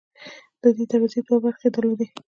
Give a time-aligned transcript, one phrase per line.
[0.61, 2.07] دې دروازې دوه برخې درلودې.